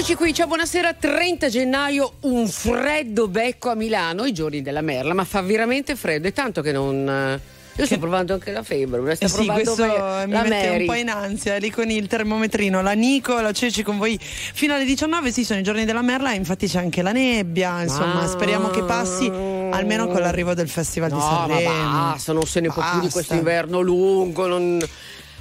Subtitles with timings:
[0.00, 0.94] Eccoci qui, ciao, buonasera.
[0.94, 6.26] 30 gennaio, un freddo becco a Milano, i giorni della merla, ma fa veramente freddo.
[6.26, 7.06] È tanto che non.
[7.06, 7.38] eh,
[7.76, 10.48] Io sto provando anche la febbre, la sta Eh sì, provando questo me- mi mette
[10.70, 10.80] Mary.
[10.80, 12.80] un po' in ansia lì con il termometrino.
[12.80, 15.30] La Nico, la Ceci con voi fino alle 19.
[15.32, 17.82] Sì, sono i giorni della merla, infatti c'è anche la nebbia.
[17.82, 18.26] Insomma, Ah.
[18.26, 21.90] speriamo che passi almeno con l'arrivo del Festival di No, ma Sanremo.
[22.08, 24.46] basta, non se ne può più di questo inverno lungo.
[24.46, 24.82] Non...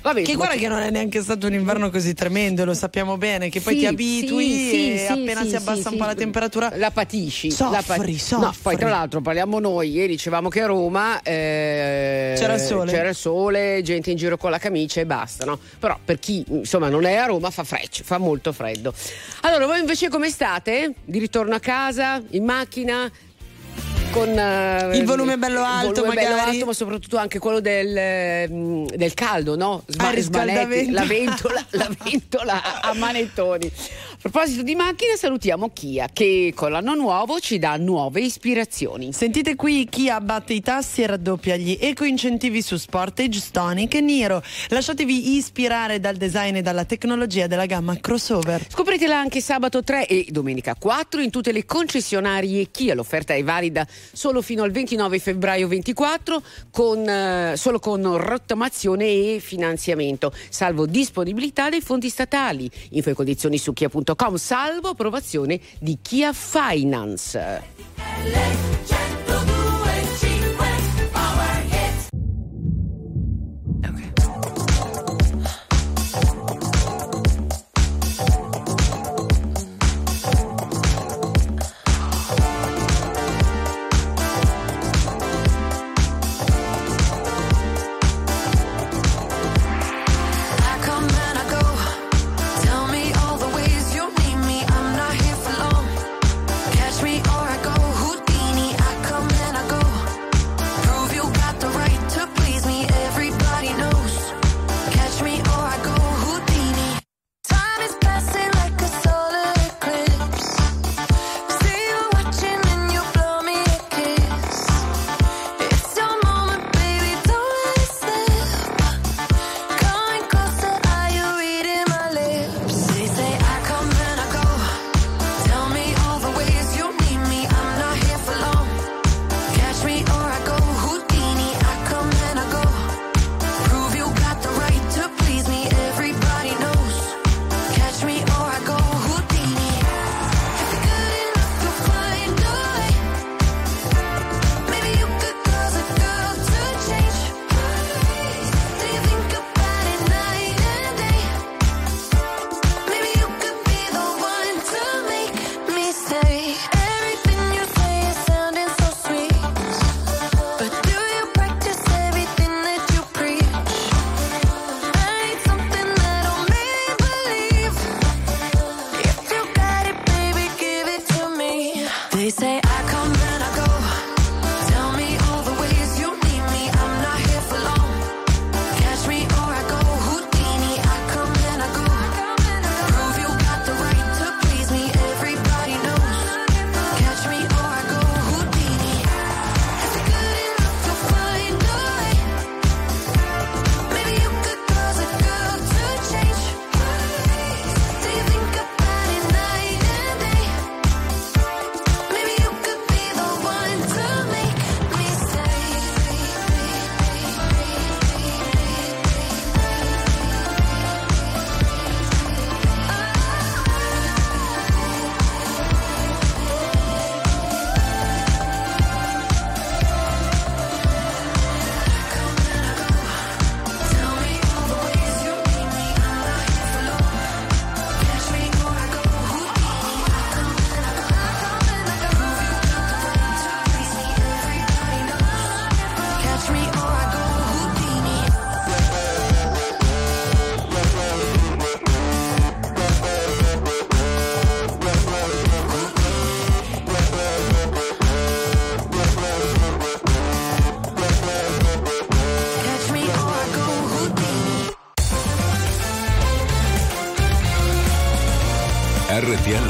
[0.01, 3.49] Vabbè, Che guarda che non è neanche stato un inverno così tremendo, lo sappiamo bene,
[3.49, 6.71] che poi Sì, ti abitui sì, e sì, appena si abbassa un po' la temperatura
[6.75, 7.51] la patisci.
[7.51, 8.45] Soffri, la pat- soffri.
[8.45, 12.91] No, poi tra l'altro parliamo noi, ieri dicevamo che a Roma eh, C'era il sole.
[12.91, 15.59] c'era il sole, gente in giro con la camicia e basta, no?
[15.79, 18.93] Però per chi insomma non è a Roma fa frecce, fa molto freddo.
[19.41, 20.93] Allora, voi invece come state?
[21.03, 23.11] Di ritorno a casa, in macchina?
[24.11, 28.47] Con eh, Il volume bello alto, volume bello alto, ma soprattutto anche quello del, eh,
[28.95, 29.83] del caldo, no?
[29.97, 30.91] Ah, smanetti, riscaldamento.
[30.91, 33.71] la ventola, la ventola a manettoni.
[34.21, 39.13] Proposito di macchine, salutiamo Kia che con l'anno nuovo ci dà nuove ispirazioni.
[39.13, 44.43] Sentite qui chi abbatte i tassi e raddoppia gli eco-incentivi su Sportage, Stonic e Niro.
[44.67, 48.65] Lasciatevi ispirare dal design e dalla tecnologia della gamma crossover.
[48.67, 52.95] Scopritela anche sabato 3 e domenica 4 in tutte le concessionarie Kia.
[52.95, 59.39] L'offerta è valida solo fino al 29 febbraio 24 con, eh, solo con rottamazione e
[59.41, 62.69] finanziamento, salvo disponibilità dei fondi statali.
[62.89, 63.71] Info e condizioni su
[64.09, 67.67] kia.com, salvo approvazione di Kia Finance.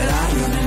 [0.00, 0.59] Sperarlo nel mentre.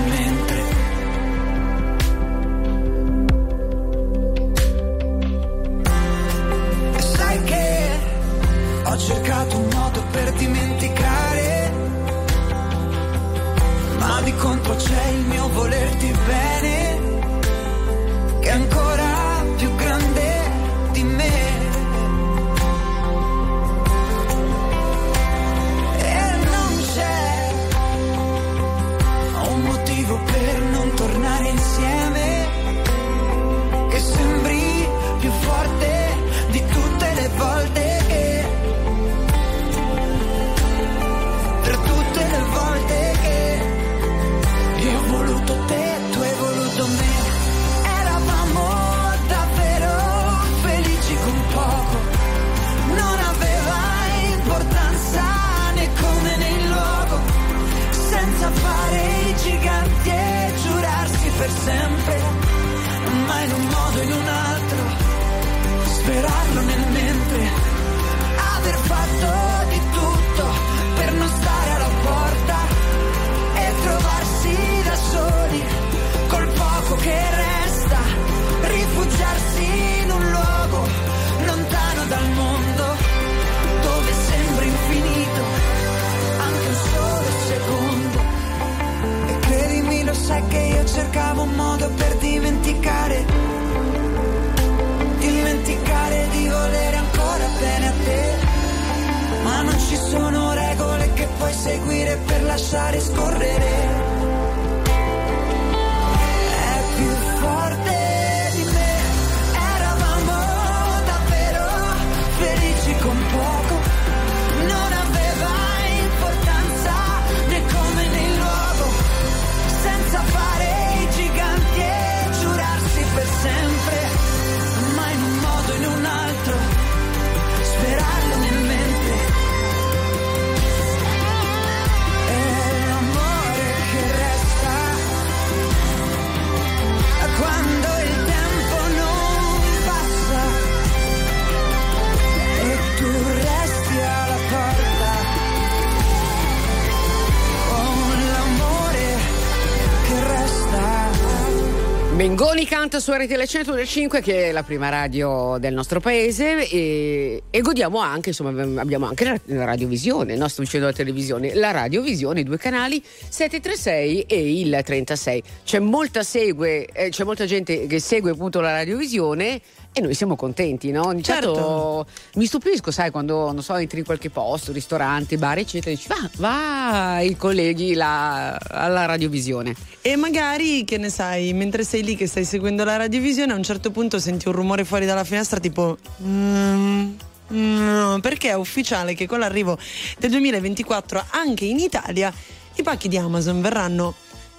[153.00, 158.30] Su RTL 105 che è la prima radio del nostro paese e, e godiamo anche,
[158.30, 162.58] insomma abbiamo anche la, la radiovisione, no sto dicendo la televisione, la radiovisione, i due
[162.58, 165.44] canali 736 e il 36.
[165.64, 169.62] C'è molta segue, eh, c'è molta gente che segue appunto la radiovisione
[169.94, 171.06] e noi siamo contenti, no?
[171.06, 172.06] Ogni tanto Certo.
[172.40, 176.30] mi stupisco, sai, quando non so, entri in qualche posto, ristorante, bar, eccetera, dici va,
[176.38, 179.76] va i colleghi là, alla radiovisione.
[180.02, 183.62] E magari, che ne sai, mentre sei lì che stai seguendo la radiovisione, a un
[183.62, 186.00] certo punto senti un rumore fuori dalla finestra tipo...
[186.24, 187.12] "Mm,
[187.54, 189.78] mm", perché è ufficiale che con l'arrivo
[190.18, 192.34] del 2024 anche in Italia
[192.76, 194.16] i pacchi di Amazon verranno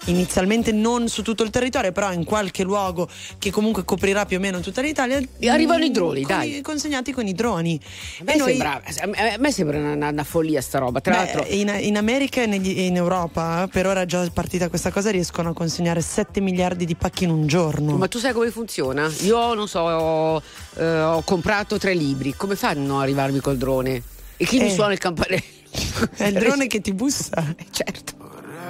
[0.06, 3.08] inizialmente non su tutto il territorio, però in qualche luogo
[3.38, 5.20] che comunque coprirà più o meno tutta l'Italia.
[5.38, 6.56] E arrivano i droni, con dai.
[6.56, 7.80] i- Consegnati con i droni.
[8.20, 11.00] A me, noi- sembra, a me sembra una, una- follia sta roba.
[11.00, 14.68] Tra Beh, l'altro, in, in America e negli- in Europa, per ora è già partita
[14.68, 17.96] questa cosa, riescono a consegnare 7 miliardi di pacchi in un giorno.
[17.96, 19.10] ma tu sai come funziona?
[19.22, 20.42] Io non so, ho,
[20.76, 22.34] eh, ho comprato tre libri.
[22.36, 24.02] Come fanno ad arrivarmi col drone?
[24.36, 24.70] E chi mi Eh.
[24.70, 25.42] suona il campanello?
[26.16, 27.54] È il drone che ti bussa.
[27.70, 28.23] certo.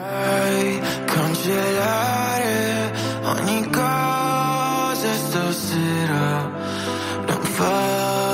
[0.04, 0.82] Vorrei
[3.23, 6.50] ogni cosa stasera,
[7.26, 8.34] non farmi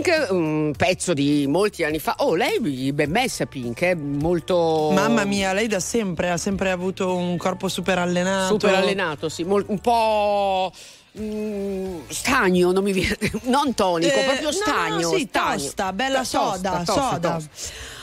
[0.00, 2.14] Pink, un pezzo di molti anni fa.
[2.18, 4.90] Oh, lei ben messa Pink, è molto...
[4.92, 8.54] Mamma mia, lei da sempre ha sempre avuto un corpo super allenato.
[8.54, 10.72] Super allenato, sì, mol- un po'...
[11.18, 15.10] mm, stagno, non mi viene, non tonico, Eh, proprio no, stagno.
[15.10, 15.56] no, sì, stagno.
[15.56, 17.40] tosta, bella soda, soda.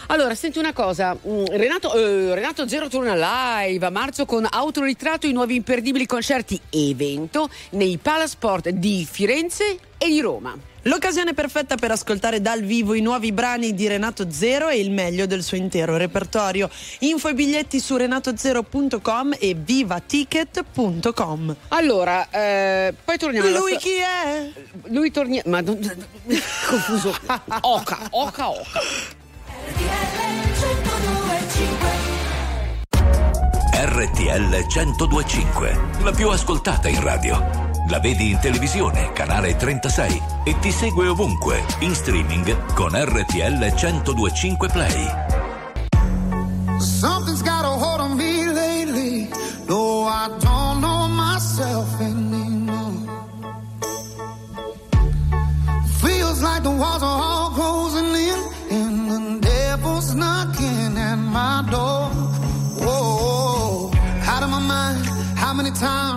[0.10, 3.14] Allora, senti una cosa, mm, Renato, eh, Renato Zero torna
[3.66, 10.08] live a marzo con autoritratto i nuovi imperdibili concerti evento nei Palasport di Firenze e
[10.08, 10.56] di Roma.
[10.88, 15.26] L'occasione perfetta per ascoltare dal vivo i nuovi brani di Renato Zero e il meglio
[15.26, 16.70] del suo intero repertorio.
[17.00, 21.56] Info e biglietti su renatozero.com e vivaticket.com.
[21.70, 24.50] Allora, eh, poi torniamo alla Lui sto- chi è?
[24.86, 25.42] Lui torna.
[25.46, 25.78] Ma non.
[26.70, 27.14] confuso.
[27.62, 28.80] Oca, oca, oca.
[33.74, 37.67] RTL 1025, la più ascoltata in radio.
[37.90, 44.68] La vedi in televisione, canale 36 e ti segue ovunque, in streaming con RTL 1025
[44.68, 45.08] Play.
[46.80, 49.30] Something's got a hold on me lately.
[49.68, 53.08] No, I don't know myself anymore.
[56.02, 62.10] Feels like the walls are all closing in, and the devil's knocking at my door.
[62.84, 63.92] Whoa,
[64.28, 65.06] out of my mind.
[65.38, 66.17] How many times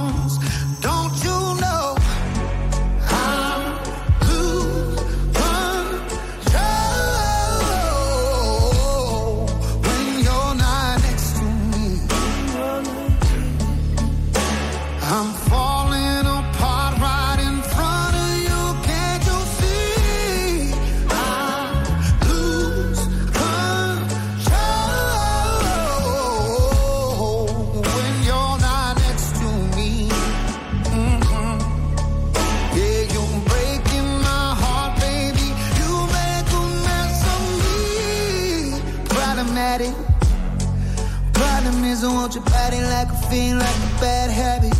[43.33, 44.75] A like a bad habit.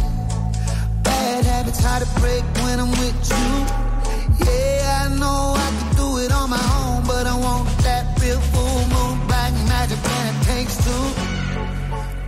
[1.03, 3.49] Bad habits hard to break when I'm with you.
[4.45, 8.41] Yeah, I know I can do it on my own, but I want that real
[8.51, 11.05] full moon, black magic, and it takes two.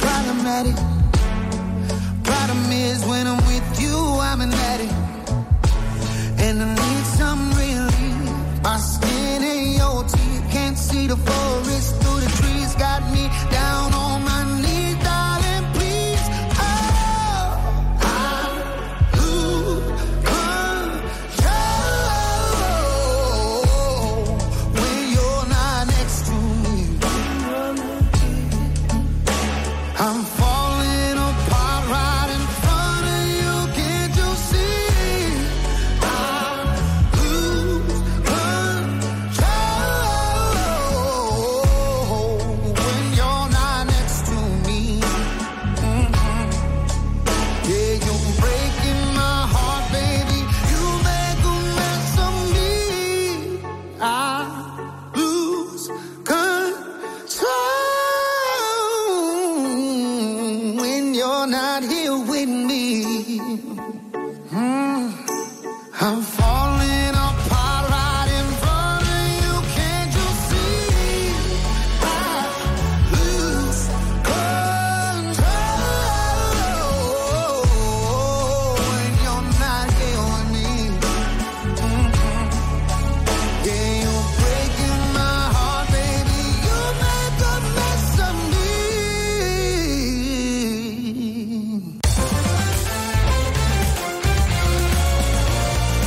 [0.06, 0.76] Problematic.
[2.24, 3.98] Problem is, when I'm with you,
[4.30, 4.94] I'm an addict.
[6.46, 8.64] And I need some relief.
[8.64, 9.44] My skin
[9.78, 11.43] your teeth can't see the forest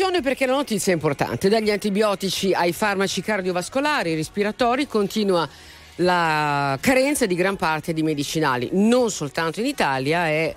[0.00, 1.50] attenzione perché la notizia è importante.
[1.50, 5.46] Dagli antibiotici ai farmaci cardiovascolari, respiratori, continua
[5.96, 10.54] la carenza di gran parte di medicinali, non soltanto in Italia, e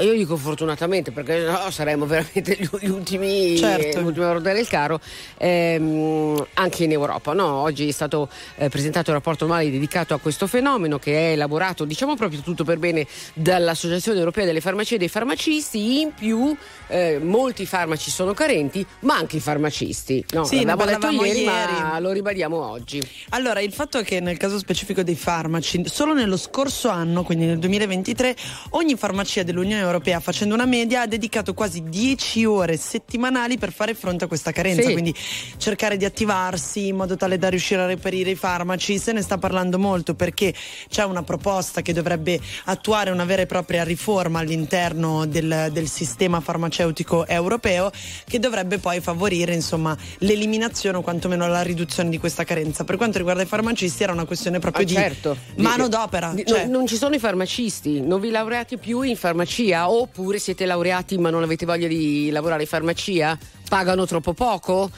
[0.00, 4.00] io dico fortunatamente perché no, saremmo veramente gli, ultimi Certo.
[4.00, 5.00] l'ultimo a rodare il carro
[5.38, 7.46] ehm, anche in Europa no?
[7.46, 11.84] oggi è stato eh, presentato un rapporto annuale dedicato a questo fenomeno che è elaborato
[11.84, 16.54] diciamo proprio tutto per bene dall'Associazione Europea delle Farmacie e dei Farmacisti in più
[16.88, 20.44] eh, molti farmaci sono carenti ma anche i farmacisti no?
[20.44, 22.02] Sì, l'abbiamo detto parlavamo ieri, ma ieri.
[22.02, 26.36] lo ribadiamo oggi Allora, il fatto è che nel caso specifico dei farmaci, solo nello
[26.36, 28.36] scorso anno, quindi nel 2023,
[28.70, 33.94] ogni farmacia dell'Unione Europea, facendo una media, ha dedicato quasi 10 ore settimanali per fare
[33.94, 34.82] fronte a questa carenza.
[34.82, 34.92] Sì.
[34.92, 35.14] Quindi
[35.56, 38.98] cercare di attivarsi in modo tale da riuscire a reperire i farmaci.
[38.98, 40.52] Se ne sta parlando molto perché
[40.88, 46.40] c'è una proposta che dovrebbe attuare una vera e propria riforma all'interno del, del sistema
[46.40, 47.90] farmaceutico europeo
[48.26, 52.84] che dovrebbe poi favorire insomma l'eliminazione o quantomeno la riduzione di questa carenza.
[52.84, 55.36] Per quanto riguarda i farmacisti era una questione proprio Ah, di certo.
[55.56, 56.32] mano d'opera.
[56.34, 60.38] di- cioè- non, non ci sono i farmacisti, non vi laureate più in farmacia oppure
[60.38, 63.38] siete laureati ma non avete voglia di lavorare in farmacia?
[63.68, 64.90] Pagano troppo poco?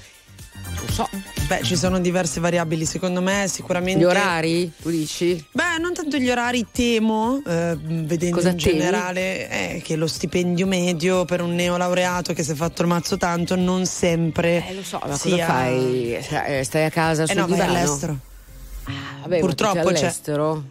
[0.75, 1.09] Non so.
[1.47, 3.99] Beh, ci sono diverse variabili, secondo me sicuramente.
[4.01, 4.73] Gli orari?
[4.81, 5.45] Tu dici?
[5.53, 8.79] Beh, non tanto gli orari, temo, eh, vedendo Cosa in temi?
[8.79, 13.17] generale, eh, che lo stipendio medio per un neolaureato che si è fatto il mazzo
[13.17, 14.67] tanto non sempre.
[14.69, 16.19] Eh lo so, ma sia- cosa fai?
[16.23, 17.79] Cioè, eh, Stai a casa Eh sul no, vai divano?
[17.79, 18.19] all'estero.
[19.23, 20.65] Vabbè, Purtroppo ma all'estero?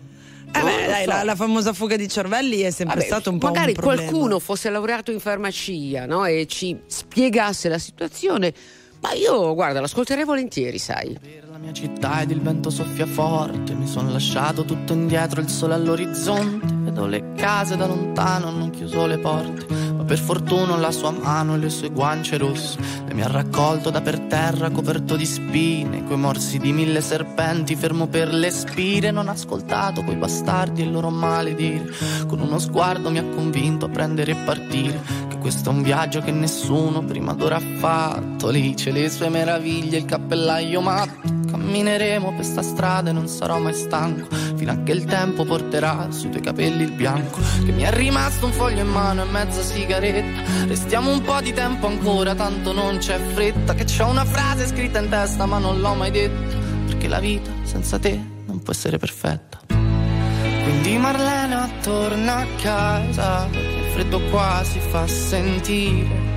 [0.53, 1.09] Eh beh, dai, so.
[1.09, 4.01] la, la famosa fuga di cervelli è sempre Vabbè, stato un po' magari un problema.
[4.09, 6.25] qualcuno fosse laureato in farmacia no?
[6.25, 8.53] e ci spiegasse la situazione,
[9.01, 11.17] ma io guarda, l'ascolterei volentieri, sai.
[11.19, 15.49] Per la mia città ed il vento soffia forte, mi sono lasciato tutto indietro, il
[15.49, 19.65] sole all'orizzonte, vedo le case da lontano, hanno chiuso le porte,
[20.11, 23.89] Per fortuna ho la sua mano e le sue guance rosse E mi ha raccolto
[23.89, 29.09] da per terra coperto di spine Coi morsi di mille serpenti fermo per le spire
[29.11, 31.85] Non ha ascoltato quei bastardi e il loro maledire
[32.27, 36.19] Con uno sguardo mi ha convinto a prendere e partire Che questo è un viaggio
[36.19, 38.49] che nessuno prima d'ora ha fatto.
[38.49, 43.57] Lì c'è le sue meraviglie, il cappellaio matto Cammineremo per sta strada e non sarò
[43.57, 44.27] mai stanco.
[44.57, 48.47] Fino a che il tempo porterà sui tuoi capelli il bianco Che mi è rimasto
[48.47, 50.65] un foglio in mano e mezza sigaretta.
[50.67, 53.73] Restiamo un po' di tempo ancora, tanto non c'è fretta.
[53.73, 56.57] Che c'ho una frase scritta in testa ma non l'ho mai detta
[56.87, 59.61] Perché la vita senza te non può essere perfetta.
[59.69, 66.30] Quindi Marlena torna a casa Il freddo qua si fa sentire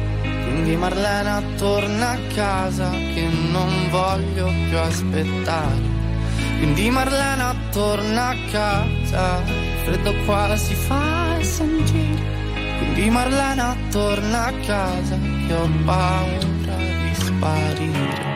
[0.55, 5.93] quindi Marlena torna a casa che non voglio più aspettare.
[6.59, 12.23] Quindi Marlena torna a casa, il freddo qua si fa sentire.
[12.79, 18.33] Quindi Marlena torna a casa che ho paura di sparire.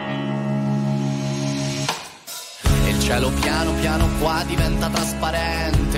[2.84, 5.97] E il cielo piano piano qua diventa trasparente,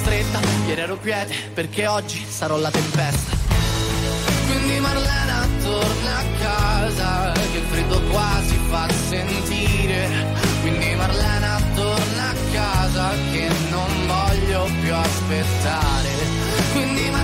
[0.01, 3.37] stretta, ieri ero quiete perché oggi sarò la tempesta.
[4.47, 10.09] Quindi Marlena torna a casa, che il freddo qua si fa sentire.
[10.61, 16.09] Quindi Marlena torna a casa, che non voglio più aspettare.
[16.73, 17.20] Quindi Marlena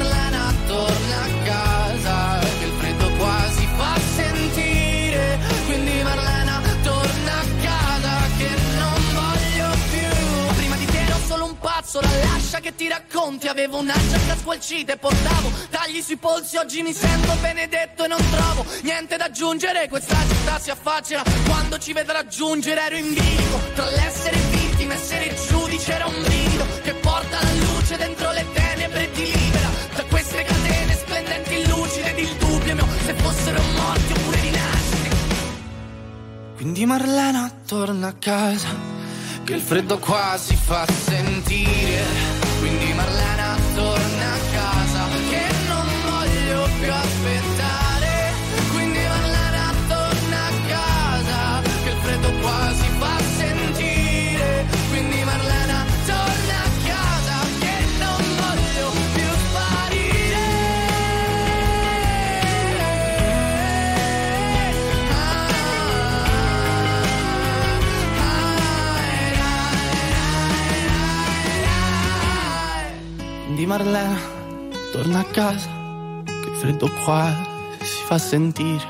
[11.88, 13.47] pazzo, la lascia che ti racconti.
[13.47, 16.58] Avevo una giacca squalcita e portavo tagli sui polsi.
[16.58, 19.88] Oggi mi sento benedetto e non trovo niente da aggiungere.
[19.88, 22.82] Questa città si affaccia quando ci vedrà giungere.
[22.82, 25.93] Ero in bilico tra l'essere vittima e essere giudice.
[25.93, 30.43] Era un brivido che porta la luce dentro le tenebre e ti libera da queste
[30.43, 35.15] catene splendenti, lucide ed il dubbio mio se fossero morti oppure rinascite.
[36.56, 38.97] Quindi Marlena torna a casa,
[39.48, 42.04] che il freddo qua si fa sentire.
[42.60, 47.16] Quindi Marlena torna a casa, che non voglio più aspettare.
[73.58, 74.20] Quindi Marlena
[74.91, 75.67] torna a casa,
[76.24, 77.36] che freddo qua
[77.82, 78.86] si fa sentire.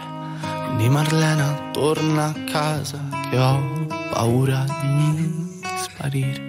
[0.65, 2.99] Quindi Marlena torna a casa,
[3.29, 6.41] che ho paura di sparire.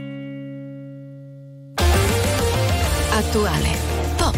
[3.13, 3.77] Attuale,
[4.17, 4.37] pop,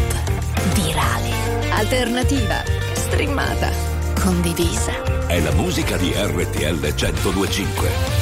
[0.75, 2.61] virale, alternativa,
[2.93, 3.71] streamata,
[4.19, 5.25] condivisa.
[5.25, 8.20] È la musica di RTL 1025.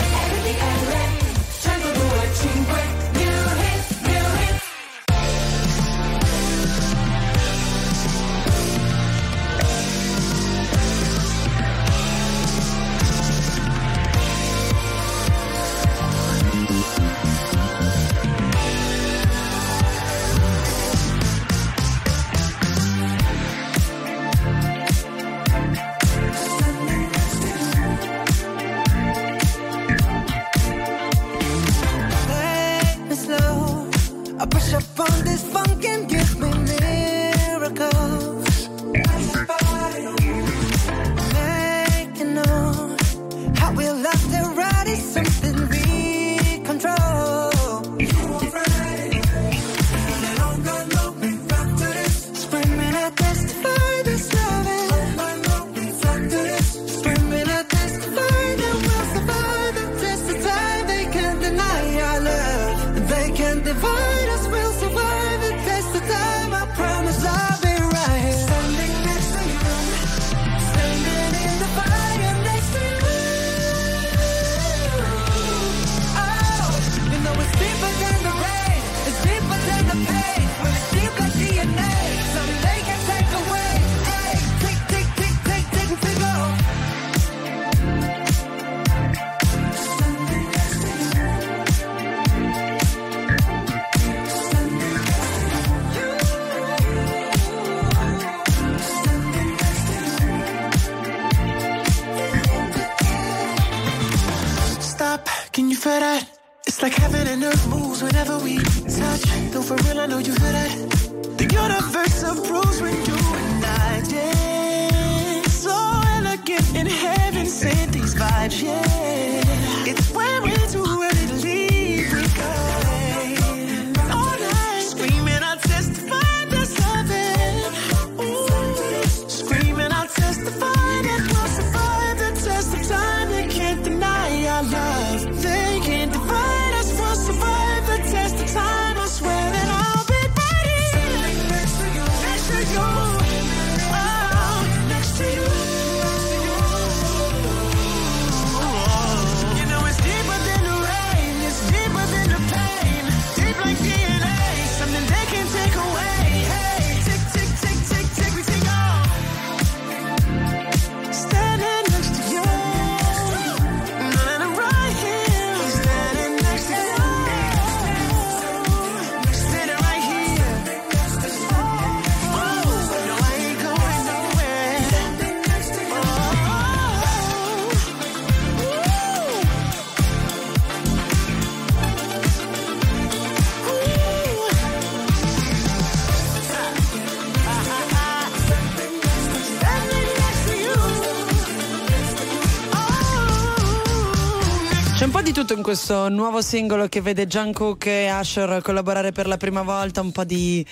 [195.29, 199.61] Di tutto in questo nuovo singolo che vede Jungkook e Usher collaborare per la prima
[199.61, 200.65] volta, un po' di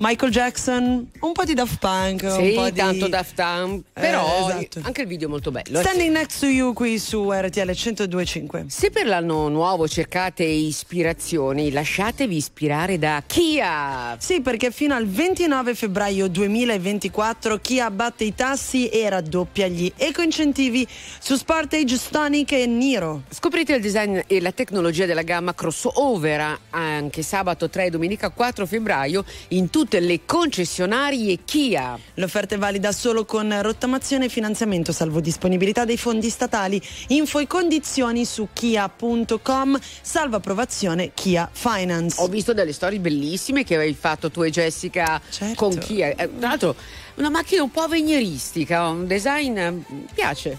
[0.00, 4.48] Michael Jackson, un po' di Daft Punk, un Sì, po' di tanto Daft Punk, però
[4.48, 4.80] Eh, esatto.
[4.84, 5.80] anche il video è molto bello.
[5.80, 5.82] eh.
[5.82, 8.66] Standing Next to You qui su RTL 1025.
[8.68, 14.16] Se per l'anno nuovo cercate ispirazioni, lasciatevi ispirare da Kia.
[14.20, 20.86] Sì, perché fino al 29 febbraio 2024 chi abbatte i tassi e raddoppia gli ecoincentivi
[21.18, 23.22] su Sportage, Stonic e Niro.
[23.30, 28.64] Scoprite il design e la tecnologia della gamma crossover anche sabato 3 e domenica 4
[28.64, 31.98] febbraio in tutte le concessionarie Kia.
[32.14, 36.78] L'offerta è valida solo con rottamazione e finanziamento, salvo disponibilità dei fondi statali.
[37.08, 42.20] Info e condizioni su kia.com, salvo approvazione Kia Finance.
[42.20, 45.54] Ho visto delle storie bellissime che avevi fatto tu e Jessica Certo.
[45.54, 46.08] con Kia.
[46.10, 46.74] Eh, Tra l'altro
[47.14, 50.58] una macchina un po' avvegneristica, un design mi piace.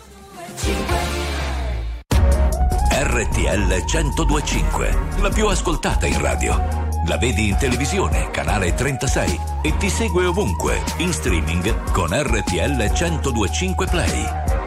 [2.92, 6.89] RTL 1025, la più ascoltata in radio.
[7.08, 13.88] La vedi in televisione, canale 36 e ti segue ovunque, in streaming con RTL 1025
[13.88, 14.58] Play.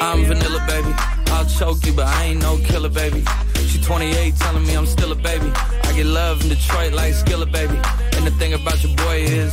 [0.00, 0.94] I'm vanilla, baby.
[1.32, 3.24] I'll choke you, but I ain't no killer, baby.
[3.66, 5.50] She 28, telling me I'm still a baby.
[5.82, 7.78] I get love in Detroit like Skilla, baby.
[8.16, 9.52] And the thing about your boy is,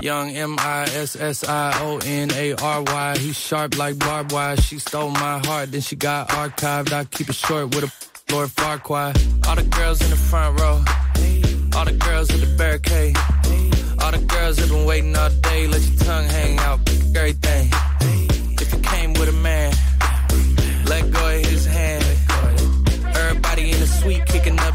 [0.00, 3.18] Young M I S S I O N A R Y.
[3.18, 4.56] He's sharp like barbed wire.
[4.56, 6.92] She stole my heart, then she got archived.
[6.92, 9.12] I keep it short with a Lord Farquhar.
[9.48, 10.84] All the girls in the front row.
[11.76, 13.16] All the girls at the barricade.
[14.02, 15.66] All the girls have been waiting all day.
[15.66, 16.80] Let your tongue hang out.
[17.16, 17.70] Everything.
[18.60, 19.74] If you came with a man,
[20.84, 22.04] let go of his hand.
[23.16, 24.74] Everybody in the suite kicking up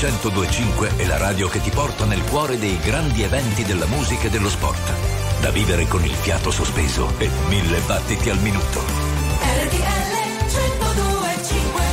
[0.00, 4.30] 1025 è la radio che ti porta nel cuore dei grandi eventi della musica e
[4.30, 4.94] dello sport.
[5.42, 8.80] Da vivere con il fiato sospeso e mille battiti al minuto.
[8.80, 10.08] RTL
[10.46, 11.84] 1025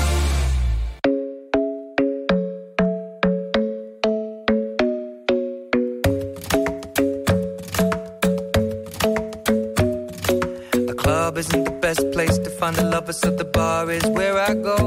[10.86, 14.40] The club isn't the best place to find the lovers, so the bar is where
[14.40, 14.87] I go.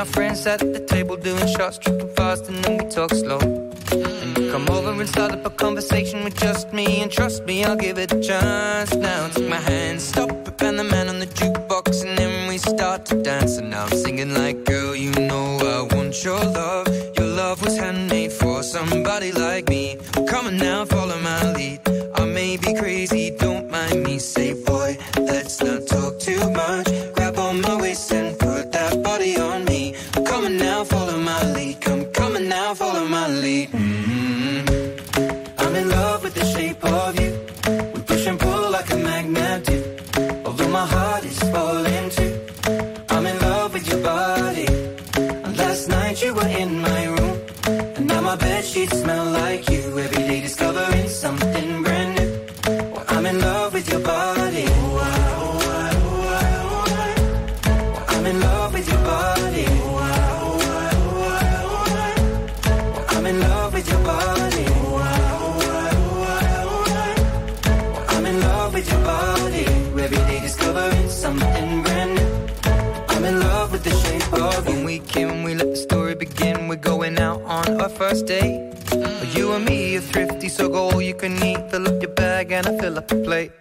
[0.00, 3.38] My friends at the table doing shots, tripping fast, and then we talk slow.
[3.38, 7.64] And you come over and start up a conversation with just me, and trust me,
[7.64, 8.94] I'll give it a chance.
[8.94, 12.56] Now take my hand, stop it, and the man on the jukebox, and then we
[12.56, 13.58] start to dance.
[13.58, 16.88] And now I'm singing like, girl, you know I want your love.
[17.18, 19.98] Your love was handmade for somebody like me.
[20.30, 21.80] Come on now, follow my lead.
[22.14, 23.36] I may be crazy,
[82.44, 83.52] bag and I fill up the plate.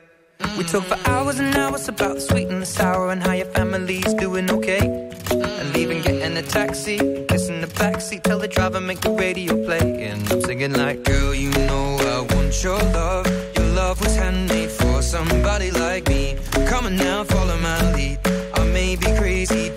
[0.57, 3.47] We talk for hours and hours about the sweet and the sour and how your
[3.47, 4.83] family's doing okay.
[5.31, 10.07] And leaving, getting a taxi, kissing the backseat, tell the driver make the radio play.
[10.07, 13.27] And I'm singing like, girl, you know I want your love.
[13.57, 16.37] Your love was handmade for somebody like me.
[16.69, 18.19] Come on now, follow my lead.
[18.53, 19.71] I may be crazy,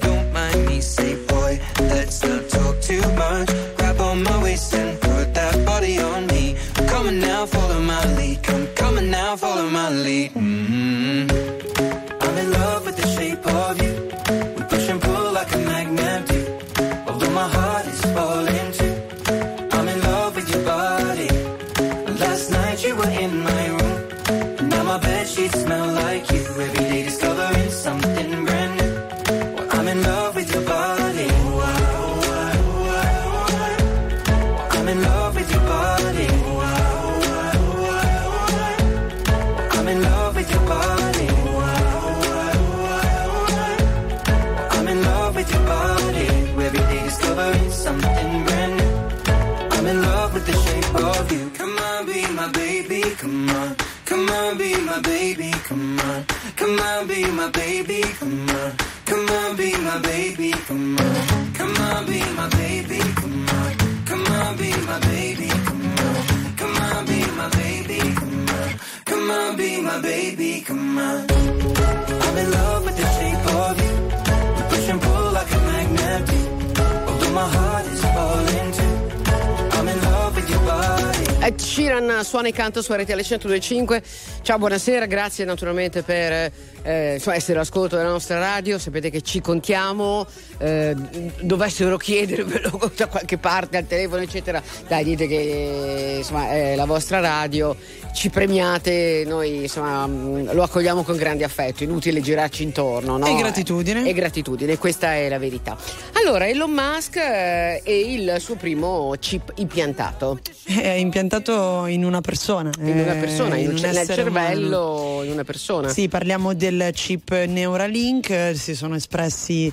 [82.62, 84.02] Canta su RTL 1025.
[84.42, 86.52] Ciao, buonasera, grazie naturalmente per
[86.82, 88.78] eh, essere all'ascolto della nostra radio.
[88.78, 90.24] Sapete che ci contiamo.
[90.58, 90.94] Eh,
[91.40, 94.62] dovessero chiedervelo da qualche parte al telefono, eccetera.
[94.86, 97.74] Dai, dite che insomma, è la vostra radio.
[98.14, 101.82] Ci premiate, noi insomma, mh, lo accogliamo con grande affetto.
[101.82, 103.26] Inutile girarci intorno, no?
[103.26, 104.06] E gratitudine.
[104.08, 105.76] E gratitudine, questa è la verità.
[106.12, 110.38] Allora, Elon Musk eh, e il suo primo chip impiantato.
[110.64, 112.70] È impiantato in una persona.
[112.80, 115.22] In una eh, persona, in un- nel essere cervello umano.
[115.22, 115.88] di una persona.
[115.88, 119.72] Sì, parliamo del chip Neuralink, eh, si sono espressi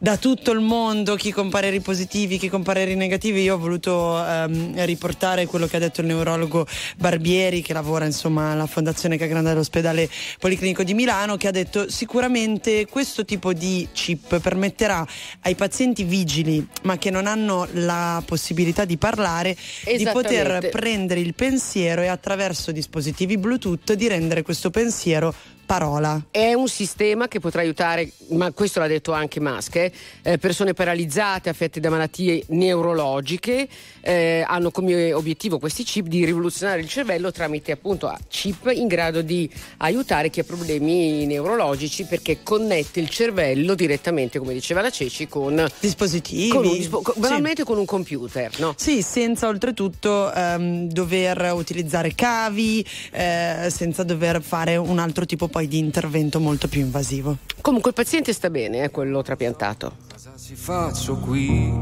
[0.00, 3.42] da tutto il mondo chi con pareri positivi, chi con pareri negativi.
[3.42, 8.52] Io ho voluto ehm, riportare quello che ha detto il neurologo Barbieri, che lavora insomma
[8.52, 14.40] alla Fondazione Cagranda dell'ospedale Policlinico di Milano, che ha detto sicuramente questo tipo di chip
[14.40, 15.06] permetterà
[15.42, 21.34] ai pazienti vigili, ma che non hanno la possibilità di parlare, di poter prendere il
[21.34, 25.34] pensiero e attraverso dispositivi Bluetooth di rendere questo pensiero
[25.70, 26.20] parola.
[26.32, 29.92] È un sistema che potrà aiutare, ma questo l'ha detto anche Musk, eh,
[30.22, 33.68] eh, persone paralizzate, affette da malattie neurologiche,
[34.00, 39.22] eh, hanno come obiettivo questi chip di rivoluzionare il cervello tramite appunto chip in grado
[39.22, 45.28] di aiutare chi ha problemi neurologici perché connette il cervello direttamente, come diceva la Ceci,
[45.28, 47.62] con dispositivi, con un dispo- con- Sì.
[47.62, 48.74] con un computer, no?
[48.76, 55.59] Sì, senza oltretutto ehm, dover utilizzare cavi, eh, senza dover fare un altro tipo poi
[55.68, 57.38] di intervento molto più invasivo.
[57.60, 59.92] Comunque il paziente sta bene, è quello trapiantato.
[60.12, 61.72] Cosa ci faccio qui?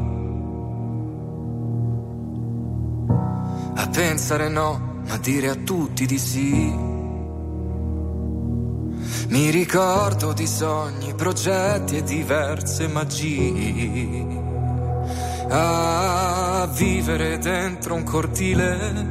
[3.75, 6.87] A pensare no, ma dire a tutti di sì.
[9.29, 14.47] Mi ricordo di sogni, progetti e diverse magie.
[15.51, 19.07] A vivere dentro un cortile,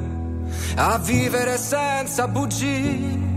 [0.75, 3.36] a vivere senza bugie.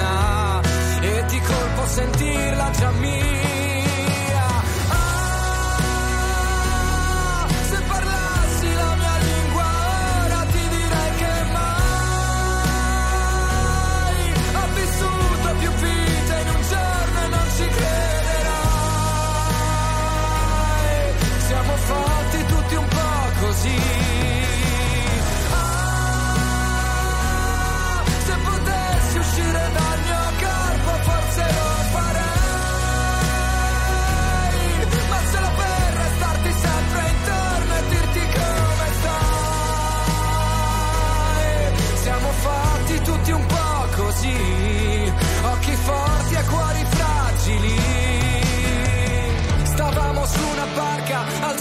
[1.21, 3.50] e di colpo sentirla già mia.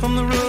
[0.00, 0.47] From the road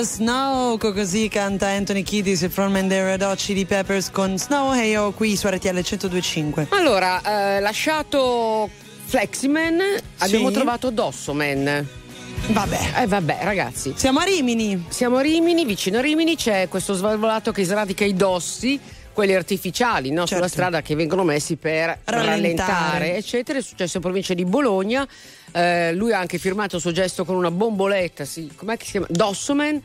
[0.00, 4.38] the Snow, co- così canta Anthony Kiddis e frontman dei Red Hot Chili Peppers con
[4.38, 6.66] Snow Hey Yo qui su RTL 102.5.
[6.70, 8.70] Allora, eh, lasciato
[9.04, 9.78] Fleximan,
[10.18, 11.86] abbiamo trovato Dossoman.
[12.46, 12.92] Vabbè.
[13.02, 13.92] Eh vabbè, ragazzi.
[13.94, 14.86] Siamo a Rimini.
[14.88, 18.80] Siamo a Rimini, vicino a Rimini c'è questo svalvolato che sradica i dossi,
[19.12, 20.24] quelli artificiali, no?
[20.24, 22.26] sulla strada che vengono messi per Rallentare.
[22.26, 23.58] rallentare, eccetera.
[23.58, 25.06] È successo in provincia di Bologna.
[25.52, 28.90] Eh, lui ha anche firmato il suo gesto con una bomboletta, sì, com'è che si
[28.92, 29.06] chiama?
[29.10, 29.82] Dossoman.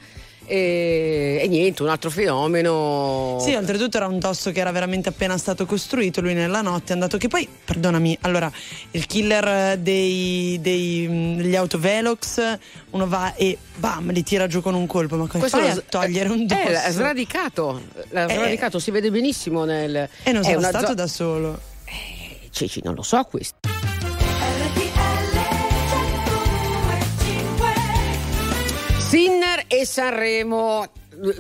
[0.48, 3.40] E, e niente, un altro fenomeno.
[3.42, 6.94] Sì, oltretutto era un dosso che era veramente appena stato costruito, lui nella notte è
[6.94, 8.52] andato che poi, perdonami, allora,
[8.92, 12.58] il killer dei, dei, mh, degli autovelox,
[12.92, 15.80] uno va e bam, li tira giù con un colpo, ma come Questo fai lo-
[15.80, 16.62] a togliere un dosso?
[16.62, 18.34] Eh, sradicato, l'ha Eh.
[18.36, 20.08] sradicato, si vede benissimo nel.
[20.22, 21.60] E non è una stato zo- da solo.
[22.52, 23.58] Ceci, non lo so questo.
[29.68, 30.86] E Sanremo.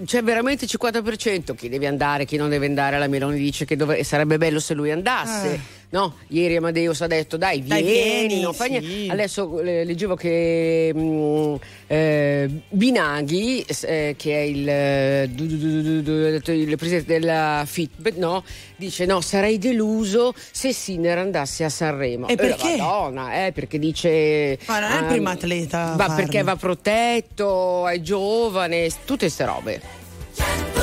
[0.05, 2.97] C'è veramente il 50% chi deve andare, chi non deve andare.
[2.97, 5.53] La Meloni dice che dove- sarebbe bello se lui andasse.
[5.53, 5.59] Eh.
[5.91, 8.71] No, ieri Amadeus ha detto dai, Dai, vieni, vieni, non fa sì.
[8.79, 9.13] niente.
[9.13, 11.55] Adesso eh, leggevo che mm,
[11.87, 18.43] eh, Binaghi, eh, che è il, eh, du- du- du- il presidente della Fitbit, no,
[18.75, 22.27] dice no, sarei deluso se Sinner andasse a Sanremo.
[22.27, 22.75] E Eh, perché?
[22.77, 24.57] Madonna, eh, perché dice...
[24.67, 26.15] Ma non è il ehm, primo atleta a Va farlo.
[26.15, 30.74] perché va protetto, è giovane, tutte queste robe.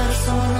[0.00, 0.59] Non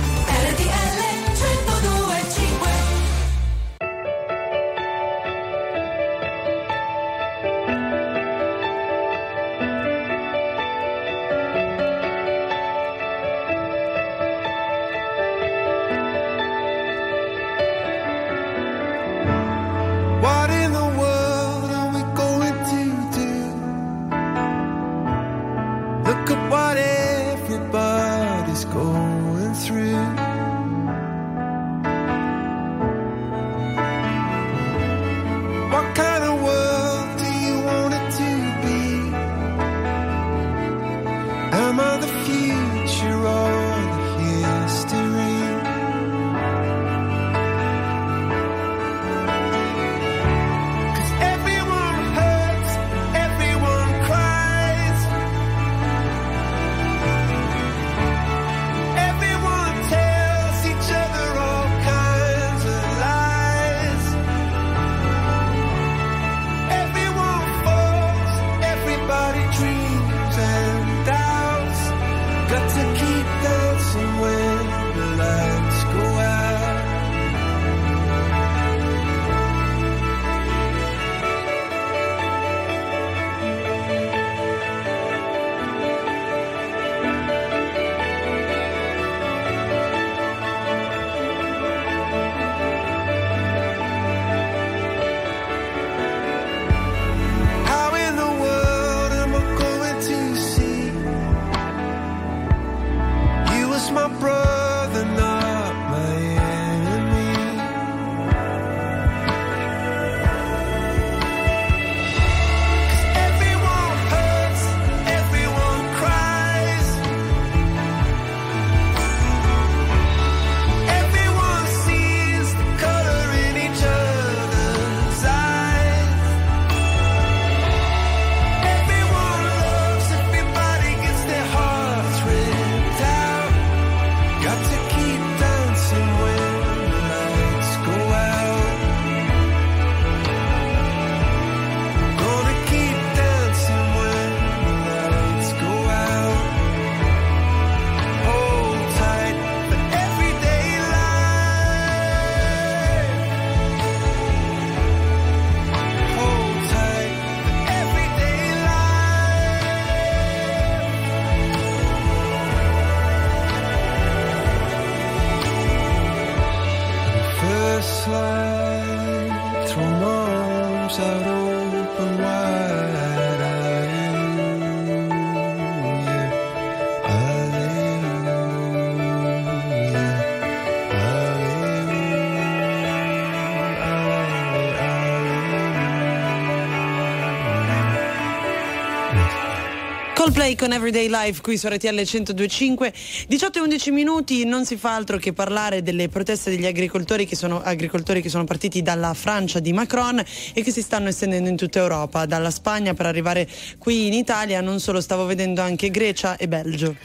[190.21, 192.93] Coldplay con Everyday Life qui su RTL 1025
[193.27, 197.35] 18 e 11 minuti non si fa altro che parlare delle proteste degli agricoltori che
[197.35, 201.55] sono, agricoltori che sono partiti dalla Francia di Macron e che si stanno estendendo in
[201.55, 202.27] tutta Europa.
[202.27, 203.49] Dalla Spagna per arrivare
[203.79, 206.95] qui in Italia non solo stavo vedendo anche Grecia e Belgio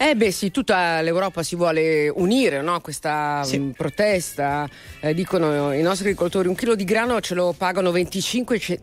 [0.00, 4.68] Eh beh sì, tutta l'Europa si vuole unire no, a questa mh, protesta.
[5.00, 8.80] Eh, dicono i nostri agricoltori un chilo di grano ce lo pagano 25 ce-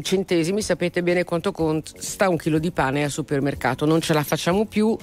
[0.00, 4.64] centesimi, sapete bene quanto costa un chilo di pane al supermercato, non ce la facciamo
[4.64, 4.96] più.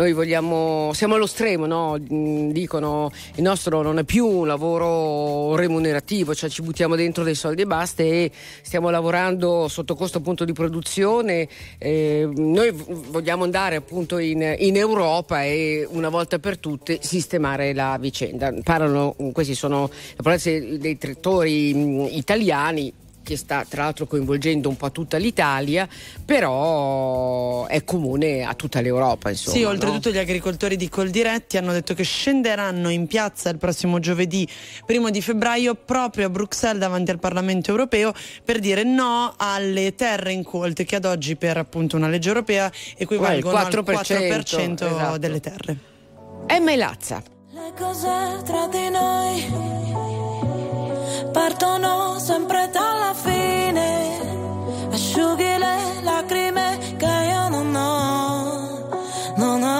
[0.00, 1.98] Noi vogliamo, siamo allo stremo, no?
[1.98, 7.34] Mm, dicono il nostro non è più un lavoro remunerativo, cioè ci buttiamo dentro dei
[7.34, 8.30] soldi e basta e
[8.62, 11.46] stiamo lavorando sotto costo appunto di produzione.
[11.76, 17.98] Eh, noi vogliamo andare appunto in, in Europa e una volta per tutte sistemare la
[18.00, 18.54] vicenda.
[18.64, 22.90] Parlano, questi sono dei trattori mm, italiani
[23.30, 25.88] che sta tra l'altro coinvolgendo un po' tutta l'Italia,
[26.24, 29.30] però è comune a tutta l'Europa.
[29.30, 29.68] Insomma, sì, no?
[29.68, 34.48] oltretutto gli agricoltori di Coldiretti hanno detto che scenderanno in piazza il prossimo giovedì
[34.84, 38.12] primo di febbraio proprio a Bruxelles davanti al Parlamento europeo
[38.44, 43.56] per dire no alle terre incolte che ad oggi per appunto una legge europea equivalgono
[43.56, 45.18] Eh, il al 4%, 4% esatto.
[45.18, 45.76] delle terre.
[46.46, 47.22] Emma e Lazza.
[47.52, 50.19] Le cose tra di noi
[51.32, 54.88] partono sempre dalla fine.
[54.90, 58.88] Asciughi le lacrime che io non ho,
[59.36, 59.79] non ho.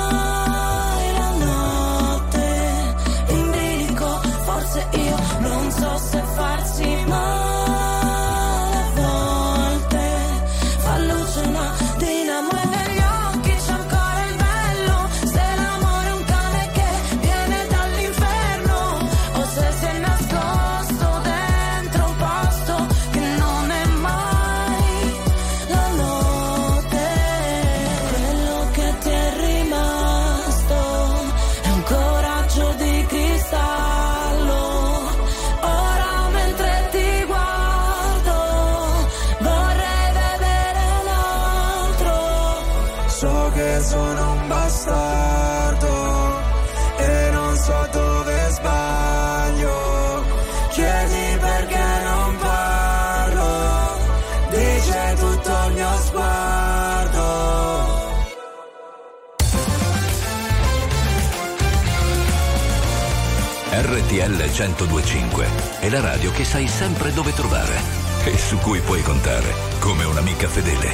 [64.61, 65.47] 1025
[65.79, 67.81] è la radio che sai sempre dove trovare
[68.25, 70.87] e su cui puoi contare come un'amica fedele.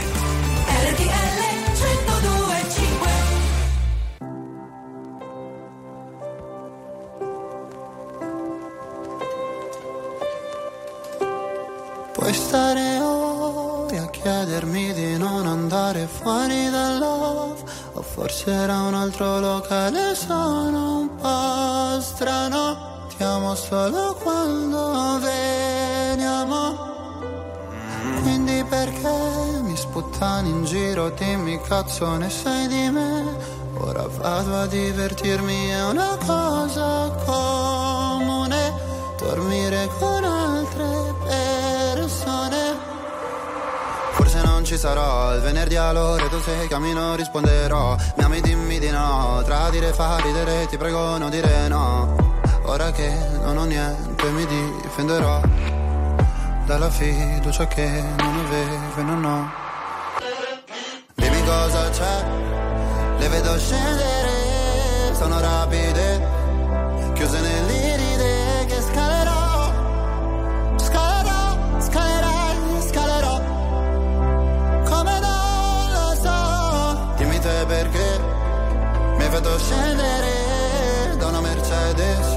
[0.94, 1.42] RTL
[1.76, 3.10] 1025
[12.14, 17.62] Puoi stare ore a chiedermi di non andare fuori dal love
[17.96, 22.87] O forse era un altro locale, sono un po' strano
[23.18, 26.78] Partiamo solo quando veniamo.
[28.22, 33.36] Quindi perché mi sputtani in giro, dimmi cazzo ne sai di me.
[33.80, 38.74] Ora vado a divertirmi, è una cosa comune.
[39.18, 42.76] Dormire con altre persone.
[44.12, 48.90] Forse non ci sarò il venerdì all'ora tu sei cammino risponderò Mi ami dimmi di
[48.90, 52.38] no Tradire fa ridere ti prego non dire no
[52.70, 53.10] Ora che
[53.44, 55.40] non ho niente mi difenderò
[56.66, 57.88] Dalla fiducia che
[58.18, 59.50] non avevo e non ho.
[61.16, 62.26] Dimmi cosa c'è
[63.20, 66.28] Le vedo scendere Sono rapide
[67.14, 69.72] Chiuse nell'iride che scalerò
[70.76, 72.58] Scalerò, scalerai,
[72.90, 73.42] scalerò.
[74.90, 78.20] Come non lo so Dimmi te perché
[79.18, 82.37] Mi fatto scendere Da una Mercedes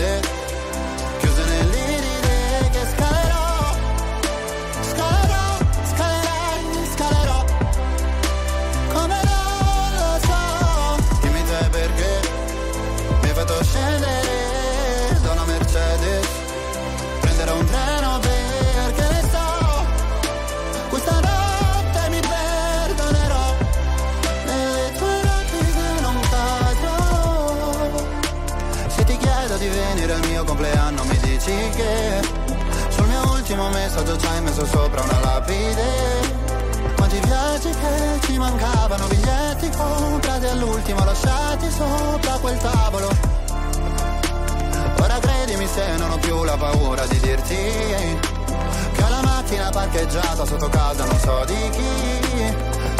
[31.75, 32.21] che
[32.89, 36.39] Sul mio ultimo messaggio ci hai messo sopra una lapide.
[36.95, 43.09] Quanti viaggi che ci mancavano, biglietti comprati all'ultimo lasciati sopra quel tavolo.
[45.01, 50.45] Ora credimi se non ho più la paura di dirti Che ho la macchina parcheggiata
[50.45, 52.55] sotto casa non so di chi.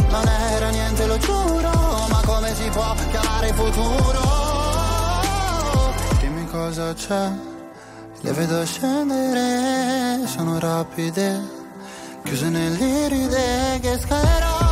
[0.09, 1.69] Non era niente lo giuro,
[2.09, 4.19] ma come si può chiamare futuro?
[6.19, 7.29] Dimmi cosa c'è,
[8.21, 11.41] le vedo scendere, sono rapide,
[12.23, 14.70] chiuse nell'iride che scalerò,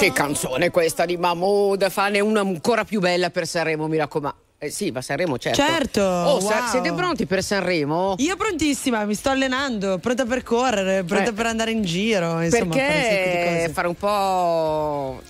[0.00, 4.38] Che canzone questa di Mahmood, fane una ancora più bella per Sanremo, mi raccomando.
[4.56, 5.60] Eh sì, va Sanremo, certo.
[5.60, 6.68] Certo, Oh, sa- wow.
[6.70, 8.14] siete pronti per Sanremo?
[8.16, 11.32] Io prontissima, mi sto allenando, pronta per correre, pronta Eh.
[11.34, 15.20] per andare in giro, insomma, fare un Perché fare un po'.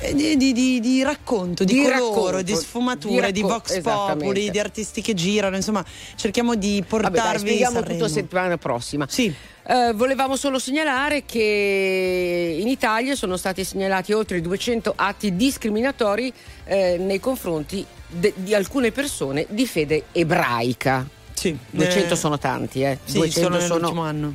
[0.00, 3.54] Eh, Di, di- di- di racconto, di, Di colore, racconto, di sfumature, di di, racco-
[3.54, 4.24] vox esattamente.
[4.24, 5.84] populi, di artisti che girano, insomma,
[6.14, 7.98] cerchiamo di Vabbè, dai, portarvi spieghiamo Sanremo.
[7.98, 9.06] tutto settimana prossima.
[9.08, 9.34] Sì.
[9.66, 16.32] Eh, volevamo solo segnalare che in Italia sono stati segnalati oltre 200 atti discriminatori
[16.64, 21.06] eh, nei confronti de- di alcune persone di fede ebraica.
[21.34, 22.98] Sì, 200 eh, sono tanti, eh.
[23.04, 24.34] Sì, 200 solo sono nell'ultimo anno.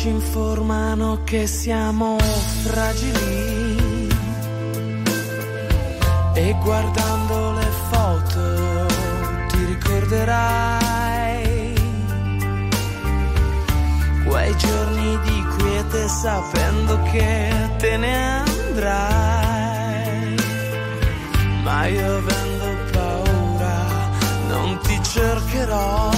[0.00, 2.16] ci informano che siamo
[2.62, 4.08] fragili.
[6.32, 8.86] E guardando le foto
[9.48, 10.94] ti ricorderai
[14.26, 19.24] quei giorni di quiete sapendo che te ne andrai.
[21.62, 23.76] Ma io avendo paura
[24.48, 26.09] non ti cercherò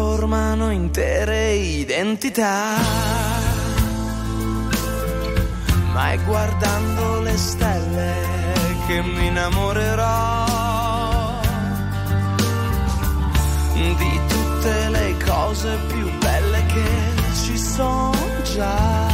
[0.00, 2.78] trasformano intere identità
[5.92, 8.14] ma è guardando le stelle
[8.86, 10.48] che mi innamorerò
[13.74, 16.88] di tutte le cose più belle che
[17.44, 18.12] ci sono
[18.54, 19.08] già.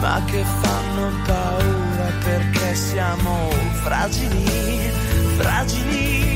[0.00, 3.48] ma che fanno paura perché siamo
[3.82, 4.90] fragili,
[5.36, 6.27] fragili.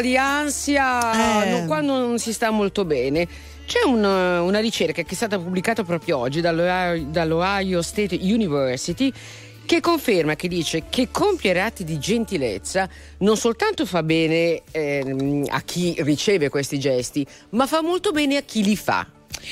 [0.00, 1.50] Po' di ansia Eh.
[1.50, 3.28] no, quando non si sta molto bene.
[3.66, 9.12] C'è un, una ricerca che è stata pubblicata proprio oggi dall'Ohio, dall'Ohio State University
[9.64, 15.60] che conferma, che dice che compiere atti di gentilezza non soltanto fa bene ehm, a
[15.60, 19.06] chi riceve questi gesti, ma fa molto bene a chi li fa.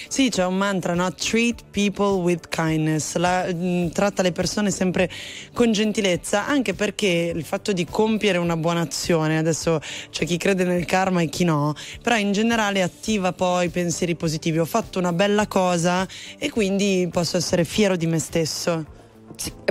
[0.09, 1.13] Sì, c'è un mantra, no?
[1.15, 3.17] Treat people with kindness.
[3.17, 5.11] La- mh, tratta le persone sempre
[5.53, 10.65] con gentilezza, anche perché il fatto di compiere una buona azione, adesso c'è chi crede
[10.65, 14.59] nel karma e chi no, però in generale attiva poi pensieri positivi.
[14.59, 16.07] Ho fatto una bella cosa
[16.39, 18.97] e quindi posso essere fiero di me stesso.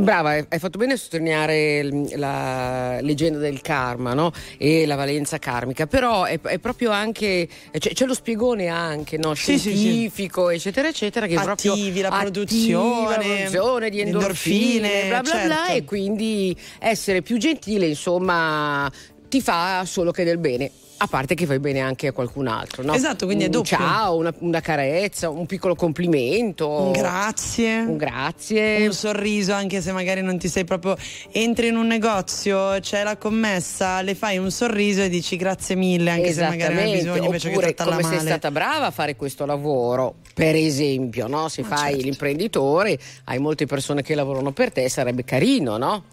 [0.02, 4.32] Brava, hai fatto bene a sottolineare l- la leggenda del karma no?
[4.58, 9.34] e la valenza karmica, però è, è proprio anche, c'è, c'è lo spiegone anche no?
[9.36, 9.76] Sì, sì, sì.
[9.76, 15.22] scientifico, eccetera, eccetera, che proprio Attivi la attiva produzione, la produzione di endorfine, endorfine, bla
[15.22, 15.74] bla bla, certo.
[15.74, 18.90] e quindi essere più gentile, insomma,
[19.28, 20.72] ti fa solo che del bene.
[21.00, 22.94] A parte che fai bene anche a qualcun altro, no?
[22.94, 23.78] Esatto, quindi è Un doppio.
[23.78, 26.68] ciao, una, una carezza, un piccolo complimento.
[26.68, 27.80] Un grazie.
[27.82, 28.88] Un grazie.
[28.88, 30.98] Un sorriso, anche se magari non ti sei proprio.
[31.32, 36.10] Entri in un negozio, c'è la commessa, le fai un sorriso e dici grazie mille,
[36.10, 38.18] anche se magari hai bisogno invece che oppure trattarla come male.
[38.18, 41.48] sei stata brava a fare questo lavoro, per esempio, no?
[41.48, 42.06] se fai certo.
[42.06, 46.06] l'imprenditore, hai molte persone che lavorano per te, sarebbe carino, no?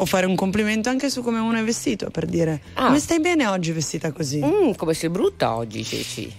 [0.00, 2.86] O fare un complimento anche su come uno è vestito, per dire Ah.
[2.86, 4.40] come stai bene oggi vestita così?
[4.42, 6.32] Mm, come sei brutta oggi, Ceci.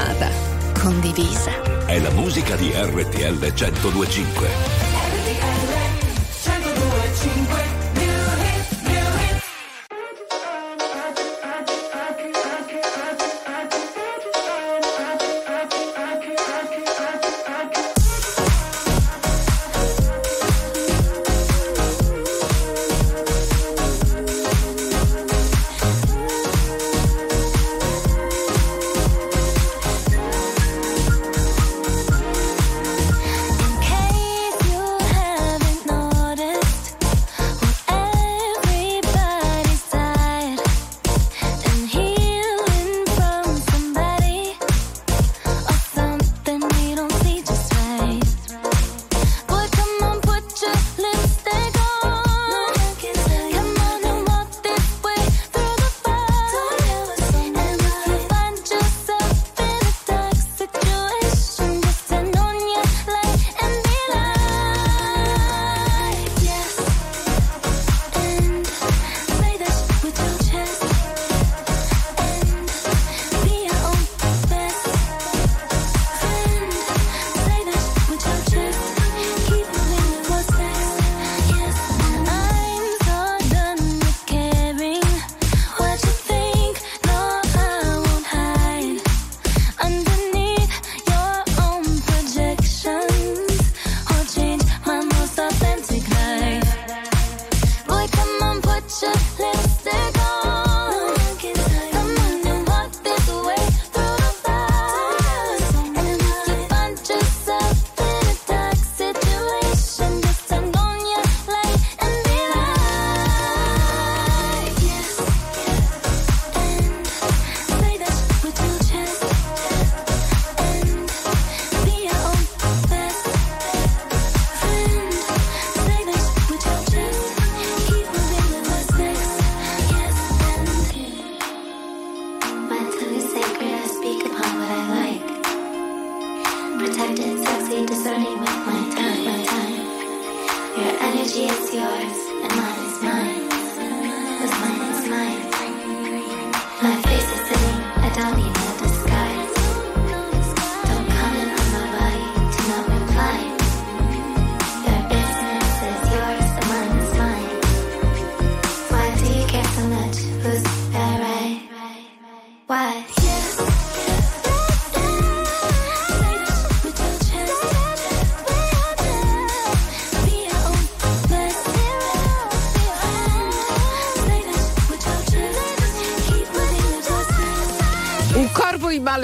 [0.00, 0.30] Streamata,
[0.80, 1.84] condivisa.
[1.84, 4.48] È la musica di RTL 1025.
[5.26, 5.89] In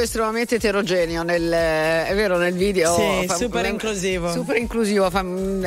[0.07, 2.95] estremamente eterogeneo, nel, è vero, nel video.
[2.95, 4.31] Sì, super inclusivo.
[4.33, 5.23] Super inclusivo, fa-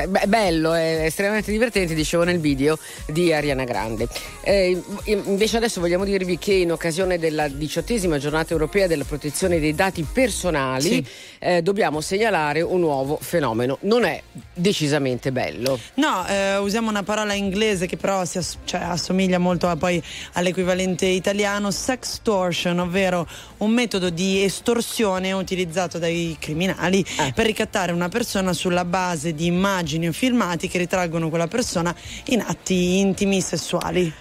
[0.08, 2.78] beh, bello, è estremamente divertente, dicevo nel video
[3.08, 4.08] di Ariana Grande.
[4.42, 9.76] Eh, invece adesso vogliamo dirvi che in occasione della diciottesima giornata europea della protezione dei
[9.76, 11.06] dati personali Sì.
[11.40, 13.78] eh, dobbiamo segnalare un nuovo fenomeno.
[13.82, 14.22] Non è
[14.54, 15.80] decisamente bello.
[15.96, 20.02] No, eh, usiamo una parola inglese che però si ass- cioè, assomiglia molto a- poi
[20.34, 23.28] all'equivalente italiano, sextortion, ovvero
[23.58, 27.04] un metodo di estorsione utilizzato dai criminali
[27.34, 31.94] per ricattare una persona sulla base di immagini o filmati che ritraggono quella persona
[32.26, 34.12] in atti intimi sessuali.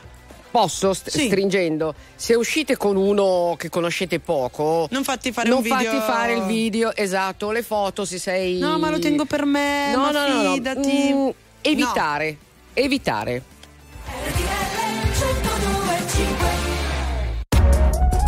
[0.51, 1.27] Posso, st- Sì.
[1.27, 5.77] stringendo, se uscite con uno che conoscete poco, Non fatti fare non un video.
[5.79, 8.59] fatti fare il video, esatto, le foto se sei.
[8.59, 10.53] No, ma lo tengo per me, No, ma no, no, no.
[10.55, 11.13] fidati.
[11.13, 11.29] Mm,
[11.61, 12.37] evitare,
[12.73, 13.43] evitare.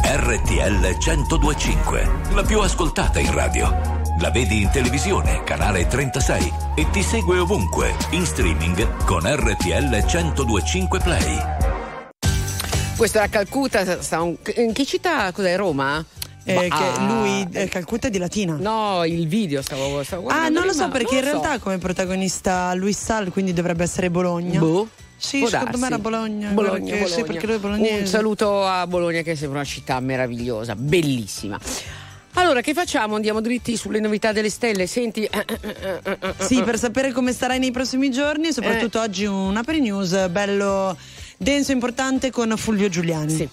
[0.02, 3.99] RTL 1025, la più ascoltata in radio.
[4.20, 10.98] La vedi in televisione, canale 36 e ti segue ovunque, in streaming con RTL 1025
[11.00, 11.38] Play.
[12.96, 15.32] Questo era Calcutta, sta un- in che città?
[15.32, 15.56] Cos'è?
[15.56, 16.04] Roma?
[16.44, 18.56] Eh, ah, lui eh, Calcutta è di Latina.
[18.58, 21.30] No, il video stavo, stavo Ah, guardando non lo so prima, perché in so.
[21.30, 24.58] realtà come protagonista Luis Sal, quindi dovrebbe essere Bologna.
[24.58, 24.88] Boh.
[25.16, 26.48] Sì, Può secondo me era Bologna.
[26.50, 27.06] Bologna, che- Bologna.
[27.14, 28.00] Sì, perché lui è bolognese.
[28.00, 31.58] Un saluto a Bologna che sembra una città meravigliosa, bellissima.
[32.34, 33.16] Allora, che facciamo?
[33.16, 34.86] Andiamo dritti sulle novità delle stelle?
[34.86, 35.24] Senti.
[35.24, 35.44] eh,
[36.38, 39.04] Sì, per sapere come starai nei prossimi giorni, e soprattutto Eh.
[39.04, 40.96] oggi un Apri News bello
[41.36, 43.34] denso e importante con Fulvio Giuliani.
[43.34, 43.48] Sì.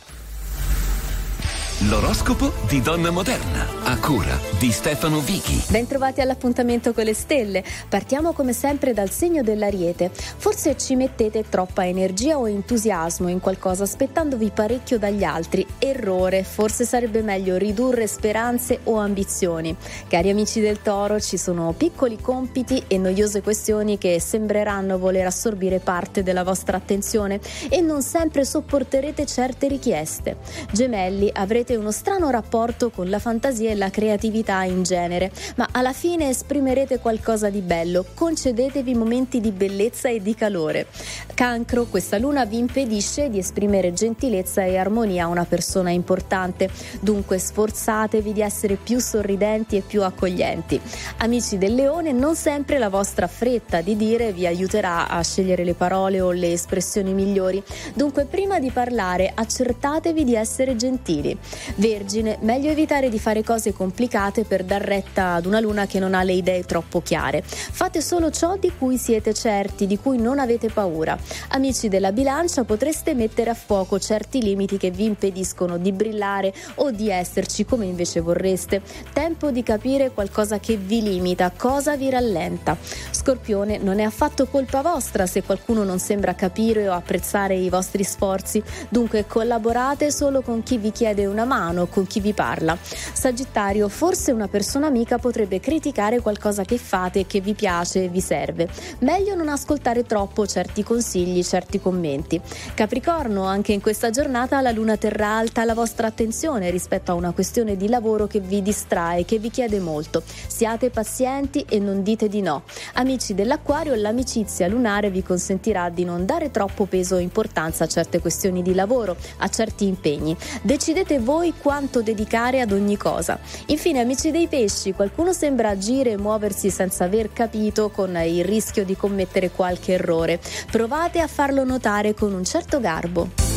[1.82, 5.64] L'oroscopo di Donna Moderna, a cura di Stefano Vichi.
[5.70, 7.64] Bentrovati all'appuntamento con le stelle.
[7.88, 10.10] Partiamo come sempre dal segno dell'Ariete.
[10.12, 15.64] Forse ci mettete troppa energia o entusiasmo in qualcosa aspettandovi parecchio dagli altri.
[15.78, 19.76] Errore, forse sarebbe meglio ridurre speranze o ambizioni.
[20.08, 25.78] Cari amici del Toro, ci sono piccoli compiti e noiose questioni che sembreranno voler assorbire
[25.78, 27.40] parte della vostra attenzione
[27.70, 30.38] e non sempre sopporterete certe richieste.
[30.72, 35.94] Gemelli, avrete uno strano rapporto con la fantasia e la creatività in genere, ma alla
[35.94, 40.88] fine esprimerete qualcosa di bello, concedetevi momenti di bellezza e di calore.
[41.34, 46.70] Cancro, questa luna vi impedisce di esprimere gentilezza e armonia a una persona importante,
[47.00, 50.80] dunque sforzatevi di essere più sorridenti e più accoglienti.
[51.18, 55.74] Amici del leone, non sempre la vostra fretta di dire vi aiuterà a scegliere le
[55.74, 57.62] parole o le espressioni migliori,
[57.94, 61.38] dunque prima di parlare accertatevi di essere gentili.
[61.76, 66.14] Vergine, meglio evitare di fare cose complicate per dar retta ad una luna che non
[66.14, 67.44] ha le idee troppo chiare.
[67.44, 71.18] Fate solo ciò di cui siete certi, di cui non avete paura.
[71.50, 76.92] Amici della bilancia, potreste mettere a fuoco certi limiti che vi impediscono di brillare o
[76.92, 78.82] di esserci come invece vorreste.
[79.14, 82.78] Tempo di capire qualcosa che vi limita, cosa vi rallenta.
[83.12, 88.04] Scorpione, non è affatto colpa vostra se qualcuno non sembra capire o apprezzare i vostri
[88.04, 92.78] sforzi, dunque collaborate solo con chi vi chiede una mano, con chi vi parla.
[92.80, 98.22] Sagittario, forse una persona amica potrebbe criticare qualcosa che fate, che vi piace e vi
[98.22, 98.70] serve.
[99.00, 102.40] Meglio non ascoltare troppo certi consigli, certi commenti.
[102.76, 107.32] Capricorno, anche in questa giornata la luna terrà alta la vostra attenzione rispetto a una
[107.32, 110.22] questione di lavoro che vi distrae, che vi chiede molto.
[110.48, 112.64] Siate pazienti e non dite di no.
[112.94, 118.20] Amici dell'acquario, l'amicizia lunare vi consentirà di non dare troppo peso o importanza a certe
[118.20, 120.36] questioni di lavoro, a certi impegni.
[120.62, 123.40] Decidete voi quanto dedicare ad ogni cosa.
[123.68, 128.84] Infine, amici dei pesci, qualcuno sembra agire e muoversi senza aver capito con il rischio
[128.84, 130.40] di commettere qualche errore.
[130.72, 133.57] Provate a farlo notare con un certo garbo.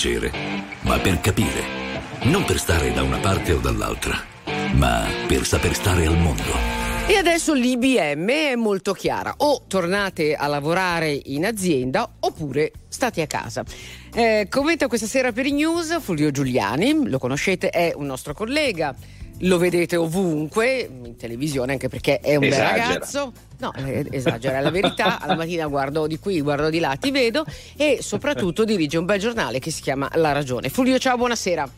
[0.00, 0.32] piacere,
[0.80, 1.78] ma per capire.
[2.22, 4.18] Non per stare da una parte o dall'altra,
[4.72, 6.78] ma per saper stare al mondo.
[7.06, 13.26] E adesso l'IBM è molto chiara, o tornate a lavorare in azienda oppure state a
[13.26, 13.62] casa.
[14.14, 18.94] Eh, commenta questa sera per i news Fulvio Giuliani, lo conoscete, è un nostro collega,
[19.40, 22.72] lo vedete ovunque, in televisione anche perché è un Esagera.
[22.72, 23.32] bel ragazzo.
[23.58, 27.10] No, eh, esagera, è la verità, alla mattina guardo di qui, guardo di là, ti
[27.10, 27.44] vedo
[27.76, 30.68] e soprattutto dirige un bel giornale che si chiama La Ragione.
[30.68, 31.68] Fulvio, ciao, buonasera.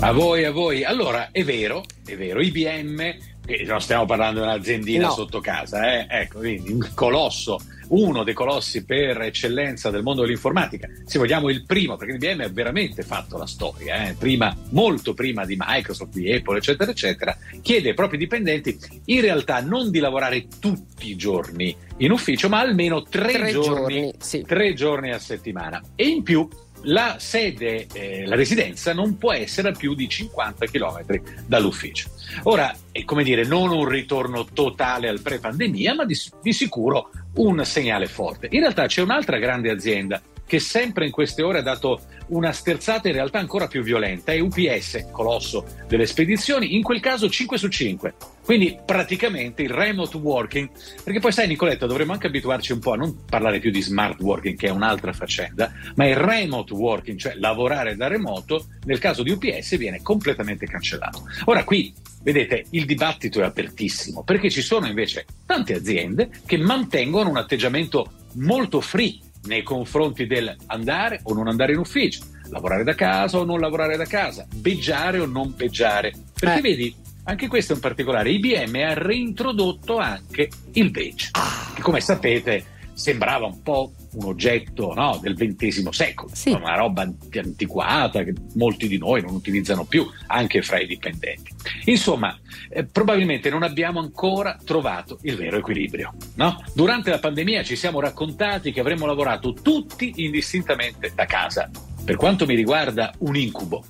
[0.00, 0.84] A voi, a voi.
[0.84, 5.12] Allora, è vero, è vero, IBM, che non stiamo parlando di un'aziendina No.
[5.12, 6.06] sotto casa, eh?
[6.08, 7.58] ecco, quindi un colosso,
[7.88, 12.48] uno dei colossi per eccellenza del mondo dell'informatica, se vogliamo il primo, perché IBM ha
[12.48, 14.14] veramente fatto la storia, eh?
[14.14, 19.60] prima, molto prima di Microsoft, di Apple, eccetera, eccetera, chiede ai propri dipendenti in realtà
[19.60, 24.42] non di lavorare tutti i giorni in ufficio, ma almeno tre, Tre giorni, giorni, sì.
[24.46, 25.82] tre giorni a settimana.
[25.94, 26.48] E in più
[26.84, 32.10] la sede, eh, la residenza non può essere a più di 50 km dall'ufficio.
[32.44, 37.64] Ora, è come dire, non un ritorno totale al pre-pandemia, ma di, di sicuro un
[37.64, 38.48] segnale forte.
[38.50, 40.20] In realtà c'è un'altra grande azienda
[40.52, 44.38] che sempre in queste ore ha dato una sterzata in realtà ancora più violenta, è
[44.38, 48.14] UPS, colosso delle spedizioni, in quel caso 5 su 5.
[48.44, 50.68] Quindi praticamente il remote working,
[51.02, 54.20] perché poi sai Nicoletta dovremmo anche abituarci un po' a non parlare più di smart
[54.20, 59.22] working che è un'altra faccenda, ma il remote working, cioè lavorare da remoto, nel caso
[59.22, 61.22] di UPS viene completamente cancellato.
[61.46, 67.28] Ora qui Vedete, il dibattito è apertissimo perché ci sono invece tante aziende che mantengono
[67.28, 72.94] un atteggiamento molto free nei confronti del andare o non andare in ufficio, lavorare da
[72.94, 76.12] casa o non lavorare da casa, beggiare o non beggiare.
[76.38, 76.62] Perché Eh.
[76.62, 76.94] vedi,
[77.24, 78.30] anche questo è un particolare.
[78.30, 81.30] IBM ha reintrodotto anche il badge,
[81.74, 82.64] che come sapete
[83.02, 88.86] sembrava un po' un oggetto no, del XX secolo, una roba anti- antiquata che molti
[88.86, 91.52] di noi non utilizzano più, anche fra i dipendenti.
[91.86, 92.38] Insomma,
[92.68, 96.14] eh, probabilmente non abbiamo ancora trovato il vero equilibrio.
[96.36, 96.62] no?
[96.74, 101.68] Durante la pandemia ci siamo raccontati che avremmo lavorato tutti indistintamente da casa.
[102.04, 103.84] Per quanto mi riguarda, un incubo.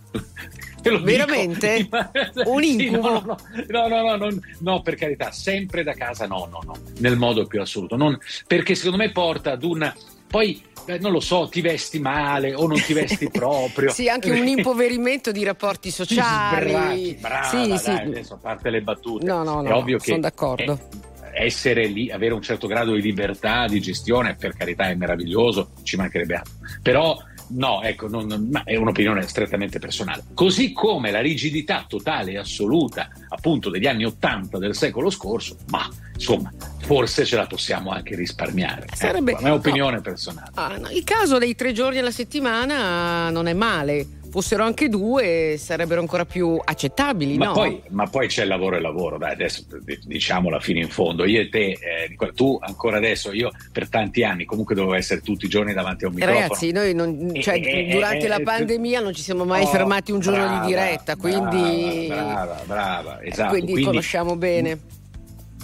[0.83, 1.89] Veramente?
[2.47, 3.21] Un incubo?
[3.21, 3.37] no,
[3.69, 7.47] no, no, no, no, no, per carità, sempre da casa, no, no, no, nel modo
[7.47, 7.97] più assoluto.
[7.97, 9.95] Non- perché secondo me porta ad una.
[10.27, 13.91] Poi, eh, non lo so, ti vesti male o non ti vesti proprio.
[13.91, 16.71] Sì, anche un impoverimento di rapporti sociali.
[16.71, 17.91] Sbracchi, brava, sì, dai, sì.
[17.91, 19.25] adesso a parte le battute.
[19.27, 20.73] No, no, è no, ovvio che sono d'accordo.
[21.33, 25.71] eh, essere lì, avere un certo grado di libertà di gestione, per carità è meraviglioso,
[25.83, 26.53] ci mancherebbe altro.
[26.83, 27.17] Però
[27.53, 30.24] no, ecco, non- ma è un'opinione strettamente personale.
[30.35, 35.89] Così come la rigidità totale e assoluta, appunto, degli anni Ottanta del secolo scorso, ma
[36.15, 36.51] insomma,
[36.81, 38.87] forse ce la possiamo anche risparmiare.
[38.95, 40.51] Sarebbe- Ecco, è un'opinione personale.
[40.55, 44.07] Ah, no, il caso dei tre giorni alla settimana non è male.
[44.33, 47.53] Fossero anche due, sarebbero ancora più accettabili, Ma, no?
[47.53, 49.63] poi, ma poi c'è il lavoro e lavoro, dai, adesso
[50.07, 51.27] diciamola fino in fondo.
[51.27, 55.45] Io e te, eh, tu ancora adesso, io per tanti anni comunque dovevo essere tutti
[55.45, 56.41] i giorni davanti a un Eh, microfono.
[56.45, 59.67] Ragazzi, noi non- cioè, eh, durante eh, la eh, pandemia non ci siamo mai Oh,
[59.67, 63.51] fermati un giorno brava, di diretta, quindi, brava, brava, brava, esatto.
[63.51, 64.79] quindi conosciamo bene.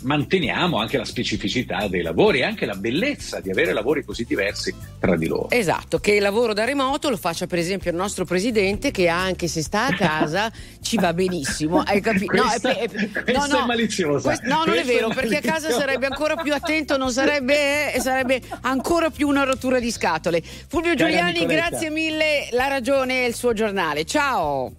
[0.03, 4.75] Manteniamo anche la specificità dei lavori e anche la bellezza di avere lavori così diversi
[4.99, 5.51] tra di loro.
[5.51, 9.49] Esatto, che il lavoro da remoto lo faccia per esempio il nostro presidente che anche
[9.49, 10.51] se sta a casa
[10.83, 11.81] ci va benissimo.
[11.81, 12.35] Hai capito?
[12.35, 14.29] No, Questa- è- è- questa è maliziosa.
[14.29, 17.93] quest- no, non è è vero, perché a casa sarebbe ancora più attento, non sarebbe,
[17.95, 20.43] eh, sarebbe ancora più una rottura di scatole.
[20.43, 21.69] Fulvio Cara Giuliani, Nicoletta.
[21.69, 24.05] grazie mille, La Ragione e il suo giornale.
[24.05, 24.73] Ciao!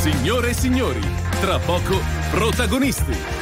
[0.00, 1.02] Signore e signori,
[1.42, 2.00] tra poco
[2.30, 3.40] protagonisti.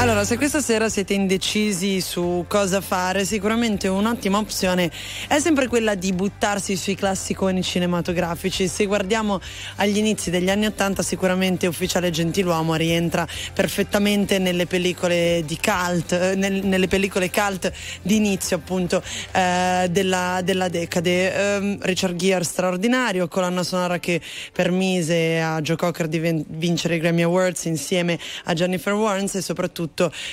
[0.00, 4.90] Allora, se questa sera siete indecisi su cosa fare, sicuramente un'ottima opzione
[5.28, 8.66] è sempre quella di buttarsi sui classiconi cinematografici.
[8.66, 9.38] Se guardiamo
[9.76, 16.34] agli inizi degli anni Ottanta, sicuramente Ufficiale Gentiluomo rientra perfettamente nelle pellicole di cult, eh,
[16.34, 17.70] nel- nelle pellicole cult
[18.00, 19.02] di inizio appunto
[19.32, 21.34] eh, della, della decade.
[21.34, 24.18] Ehm, Richard Gere straordinario, colonna sonora che
[24.50, 29.42] permise a Joe Cocker di ven- vincere i Grammy Awards insieme a Jennifer Warnes e
[29.42, 29.88] soprattutto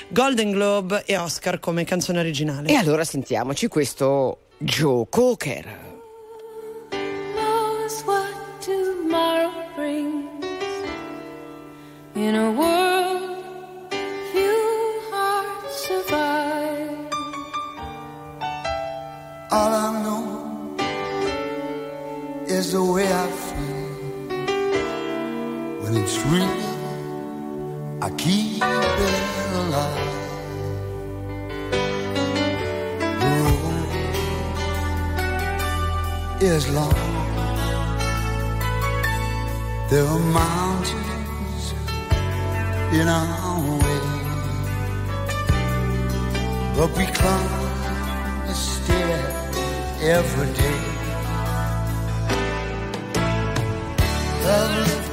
[0.10, 2.70] Golden Globe e Oscar come canzone originale.
[2.70, 5.86] E allora sentiamoci questo Joe Cocker.
[12.18, 13.94] In a world
[14.32, 17.08] few hearts survive.
[19.52, 20.76] All I know
[22.48, 23.78] is the way I feel
[25.84, 26.78] when it's real.
[28.02, 29.47] I keep it
[33.22, 33.92] The road
[36.42, 36.94] is long.
[39.90, 41.74] There are mountains
[42.94, 44.04] in our way,
[46.78, 47.52] but we climb
[48.46, 49.22] a stair
[50.02, 50.82] every day.
[54.44, 55.07] Love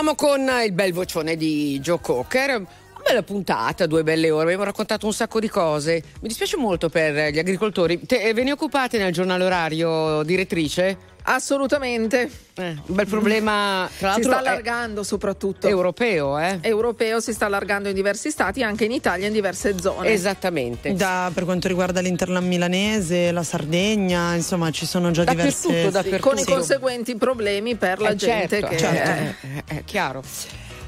[0.00, 2.56] chiudiamo con il bel vocione di Joe Cocker.
[2.56, 2.66] Una
[3.04, 6.02] bella puntata, due belle ore, abbiamo raccontato un sacco di cose.
[6.22, 8.00] Mi dispiace molto per gli agricoltori.
[8.06, 10.96] Te, eh, ve ne occupate nel giornale orario, direttrice?
[11.32, 12.28] Assolutamente.
[12.56, 15.68] un bel problema, tra si sta è allargando soprattutto.
[15.68, 16.58] europeo, eh?
[16.60, 20.08] Europeo si sta allargando in diversi stati, anche in Italia in diverse zone.
[20.08, 20.92] Esattamente.
[20.94, 26.18] Da, per quanto riguarda l'interland milanese, la Sardegna, insomma ci sono già diverse...
[26.18, 30.22] Con i conseguenti problemi per la Eh, gente certo, che certo, eh, eh, è chiaro.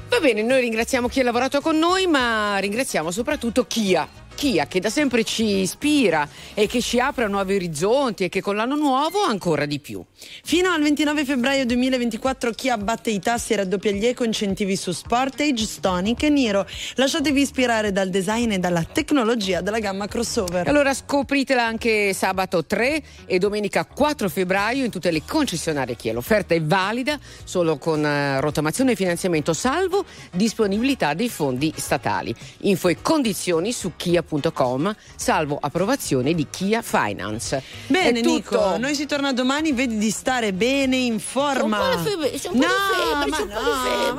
[0.09, 4.07] Va bene, noi ringraziamo chi ha lavorato con noi, ma ringraziamo soprattutto Chia.
[4.35, 8.41] Chia che da sempre ci ispira e che ci apre a nuovi orizzonti e che
[8.41, 10.03] con l'anno nuovo ancora di più.
[10.43, 15.65] Fino al 29 febbraio 2024 chi abbatte i tassi raddoppia gli eco incentivi su Sportage,
[15.65, 16.65] Stonic e Niro.
[16.95, 20.67] Lasciatevi ispirare dal design e dalla tecnologia della gamma crossover.
[20.67, 26.13] Allora scopritela anche sabato 3 e domenica 4 febbraio in tutte le concessionarie Chia.
[26.13, 32.33] L'offerta è valida solo con eh, rottamazione e finanziamento salvo disponibilità dei fondi statali.
[32.61, 33.93] Info e condizioni su
[34.23, 37.61] kia.com salvo approvazione di Kia Finance.
[37.87, 38.21] Bene.
[38.21, 41.77] Nico, noi si torna domani, vedi di stare bene in forma.
[41.77, 44.11] C'ho un po' febbre, c'ho un po' no, febbre, ma c'ho un po' febbre.